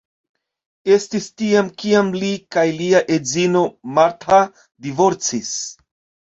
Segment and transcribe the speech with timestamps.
[0.93, 3.63] Estis tiam kiam li kaj lia edzino
[3.99, 4.41] Martha
[4.89, 5.55] divorcis.